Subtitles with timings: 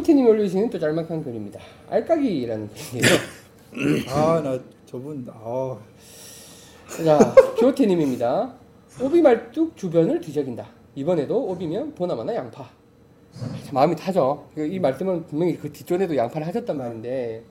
[0.00, 1.60] 기호티님이 올려주시는 또 짤막한 글입니다.
[1.90, 3.16] 알까기라는 글이에요.
[4.10, 5.76] 아 나 저분 아
[7.04, 8.52] 자, 기호티님입니다.
[9.02, 10.66] 오비 말뚝 주변을 뒤적인다.
[10.94, 12.68] 이번에도 오비면 보나마나 양파.
[13.66, 14.46] 참 마음이 타죠.
[14.54, 17.42] 그이 말씀은 분명히 그 뒷전에도 양파를 하셨단 말인데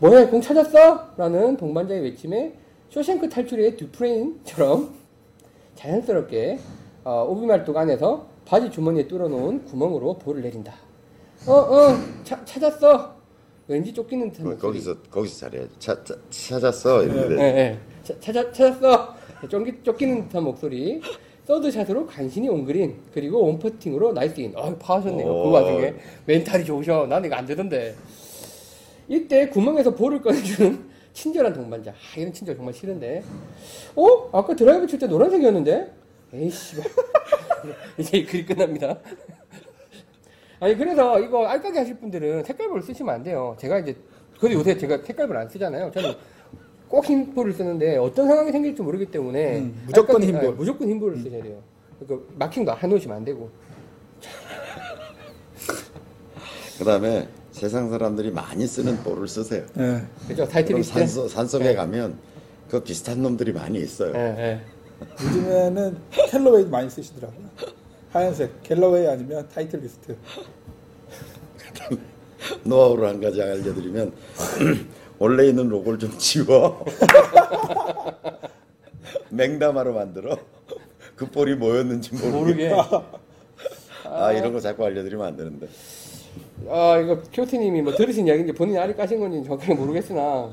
[0.00, 1.10] 뭐야 공 찾았어?
[1.18, 2.54] 라는 동반자의 외침에
[2.88, 4.94] 쇼생크 탈출의 듀프레인처럼
[5.76, 6.58] 자연스럽게
[7.04, 10.74] 어, 오비 말뚝 안에서 바지 주머니에 뚫어놓은 구멍으로 볼을 내린다.
[11.46, 13.16] 어, 어, 차, 찾았어.
[13.68, 14.60] 왠지 쫓기는 듯한 목소리.
[14.60, 15.70] 거기서 거기서 잘해야지.
[15.78, 17.34] 차, 차, 찾았어 이렇게.
[17.36, 17.78] 예, 예.
[18.02, 19.14] 차- 찾아, 찾았어!
[19.48, 21.00] 쫓기, 쫓기는 듯한 목소리.
[21.46, 24.54] 서드샷으로 간신히 on green, 그리고 one putting으로 nice in.
[24.56, 25.26] 아 파하셨네요.
[25.26, 25.50] 그 오.
[25.50, 25.94] 와중에.
[26.26, 27.06] 멘탈이 좋으셔.
[27.06, 27.94] 나는 이거 안 되던데.
[29.08, 31.90] 이때 구멍에서 볼을 꺼내주는 친절한 동반자.
[31.90, 33.24] 아, 이런 친절 정말 싫은데.
[33.96, 34.28] 어?
[34.32, 35.92] 아까 드라이브 칠 때 노란색이었는데?
[36.34, 36.76] 에이씨.
[37.98, 38.98] 이제 이 글이 끝납니다.
[40.62, 43.56] 아니, 그래서 이거 알까기 하실 분들은 색깔볼을 쓰시면 안 돼요.
[43.58, 43.96] 제가 이제,
[44.38, 45.90] 근데 요새 제가 색깔볼 안 쓰잖아요.
[45.90, 46.14] 저는
[46.86, 50.46] 꼭 흰볼을 쓰는데 어떤 상황이 생길지 모르기 때문에 음, 무조건 알까기- 흰볼.
[50.46, 51.58] 아, 무조건 흰볼을 쓰셔야 돼요.
[52.06, 53.50] 그 마킹도 해놓으시면 안 되고.
[56.78, 59.64] 그다음에 세상 사람들이 많이 쓰는 볼을 쓰세요.
[59.78, 60.00] 예.
[60.28, 60.46] 그죠?
[60.46, 60.96] Titleist.
[60.96, 62.16] 산소 산속에 가면
[62.70, 64.12] 그 비슷한 놈들이 많이 있어요.
[64.14, 64.60] 예, 예.
[65.24, 65.96] 요즘에는
[66.30, 67.46] Callaway 많이 쓰시더라고요.
[68.12, 70.16] 하얀색 Callaway 아니면 Titleist.
[72.64, 74.12] 노하우를 한 가지 알려드리면
[75.18, 76.84] 원래 있는 로고를 좀 지워.
[79.30, 80.36] 맹탕으로 만들어.
[81.16, 82.74] 그 볼이 뭐였는지 모르게 모르게.
[84.04, 85.68] 아 이런 거 자꾸 알려드리면 안 되는데.
[86.68, 90.50] 아, 이거 큐티님이 뭐 들으신 이야기인지 본인이 알이 까신 건지 정확하게 모르겠으나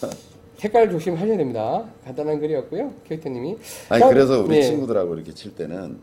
[0.62, 1.84] 색깔 조심하셔야 됩니다.
[2.04, 2.92] 간단한 글이었고요.
[3.08, 3.56] 큐티님이.
[3.88, 4.62] 아니 그래서 우리 네.
[4.62, 5.98] 친구들하고 이렇게 칠 때는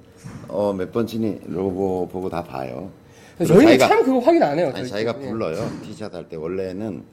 [0.50, 2.90] 어 몇 번 치니 로고 보고 다 봐요.
[3.38, 4.68] 저희는 자기가- 참 그거 확인 안 해요.
[4.76, 5.30] 아니 저희 자기가 팀은.
[5.32, 7.04] 불러요 티샷 할 때 원래는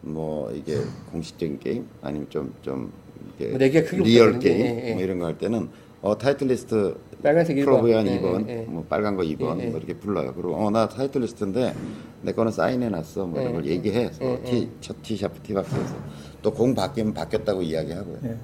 [0.00, 0.78] 뭐 이게
[1.12, 2.90] 공식적인 게임 아니면 좀좀
[3.38, 4.94] 이게 개의 크기부터 리얼 게임 예, 예.
[4.94, 5.68] 뭐 이런 거 할 때는
[6.04, 7.64] 어 타이틀 리스트 빨간색 1번.
[7.64, 8.66] 프로브한 예, 2번 예, 예.
[8.66, 9.70] 뭐 빨간 거 2번 예, 예.
[9.70, 11.72] 뭐 이렇게 불러요 그리고 어 나 타이틀 리스트인데
[12.20, 13.54] 내 거는 사인해 놨어 뭐 이런 예.
[13.56, 14.42] 걸 얘기해 예, 예.
[14.44, 15.94] 티첫 티샷 티박스에서
[16.42, 18.36] 또 공 바뀌면 바뀌었다고 이야기하고요 예.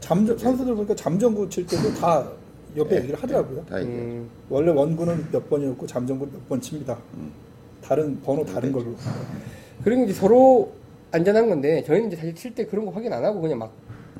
[0.00, 2.26] 잠정 선수들 보니까 잠정구 칠 때도 다
[2.76, 3.64] 옆에 얘기를 하더라고요.
[3.66, 6.96] 다 음, 원래 원구는 몇 번이었고 잠정구는 몇번 칩니다.
[7.82, 8.94] 다른 번호 다른 걸로.
[9.84, 10.72] 그리고 이제 서로
[11.10, 13.72] 안전한 건데 저희는 이제 사실 칠 때 그런 거 확인 안 하고 그냥 막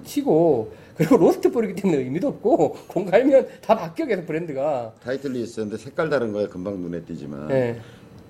[0.04, 4.92] 치고 그리고 lost ball이기 때문에 의미도 없고 공 갈면 다 바뀌어 계속 브랜드가.
[5.02, 7.80] Titleist인데 색깔 다른 거 금방 눈에 띄지만 예.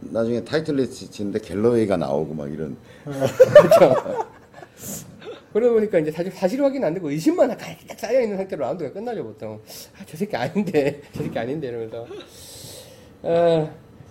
[0.01, 3.95] 나중에 Titleist인데 Callaway가 나오고 막 이런 그렇죠.
[5.53, 9.25] 그러다 보니까 이제 사실 사실 확인 안 되고 의심만 가득 쌓여 있는 상태로 라운드가 끝나죠
[9.25, 9.61] 보통.
[9.99, 12.07] 아, 저 새끼 아닌데, 저 새끼 아닌데 이러면서.
[13.25, 13.69] 아,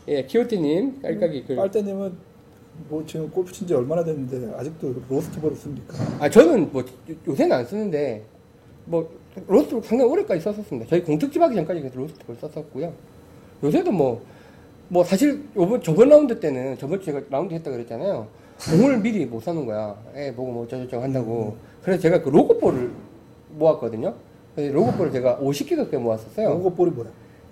[0.09, 1.55] 예, 큐티님 알까기 글.
[1.55, 2.28] 빨대님은
[2.87, 5.95] 뭐 지금 골프 친 지 얼마나 됐는데 아직도 lost ball을 씁니까?
[6.19, 8.23] 아 저는 뭐 요- 요새는 안 쓰는데
[8.85, 9.09] 뭐
[9.47, 10.87] lost 상당히 오래까지 썼었습니다.
[10.89, 12.93] 저희 공특집 하기 전까지 계속 lost를 썼었고요.
[13.63, 14.21] 요새도 뭐
[14.91, 18.25] 뭐 사실 요번 저번 라운드 때는 저번 주에 제가 라운드 했다 그랬잖아요.
[18.71, 19.95] 공을 미리 못 사는 거야.
[20.15, 21.57] 애 보고 뭐 어쩌고저쩌고 한다고.
[21.83, 22.89] 그래서 제가 그 logo ball을
[23.51, 24.15] 모았거든요.
[24.55, 26.49] logo ball을 제가 50개 가까이 모았었어요.
[26.49, 27.07] logo ball이 뭐야?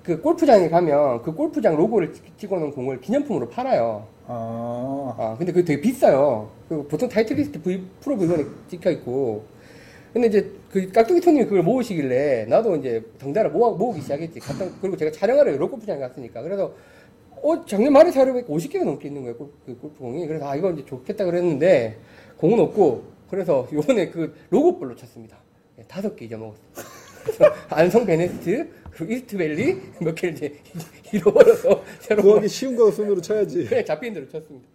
[0.08, 4.08] 그 골프장에 가면 그 골프장 로고를 찍- 찍어놓은 공을 기념품으로 팔아요.
[4.26, 6.50] 아, 아, 근데 그게 되게 비싸요.
[6.70, 9.44] 그 보통 Titleist V, Pro V1에 찍혀 있고.
[10.14, 14.40] 근데 이제 그 깍두기 톤님이 그걸 모으시길래 나도 이제 덩달아 모아, 모으기 시작했지.
[14.40, 16.42] 갔다, 그리고 제가 촬영하러 여러 골프장에 갔으니까.
[16.42, 16.72] 그래서,
[17.44, 19.36] 어, 작년 말에 촬영해보니까 50개가 넘게 있는 거예요.
[19.36, 20.26] 골, 그 골프공이.
[20.26, 21.98] 그래서 아, 이거 이제 좋겠다 그랬는데,
[22.38, 25.36] 공은 없고, 그래서 요번에 그 로고볼로 쳤습니다.
[25.78, 26.66] 예, 다섯 개 잊어먹었어요.
[27.28, 30.54] 그래서 안성 베네스트, 그리고 이스트밸리 몇 개를 이제
[31.14, 33.66] 잃어버려서 새로 구하기 쉬운 거 손으로 쳐야지.
[33.66, 34.68] 그냥 잡힌 대로 쳤습니다.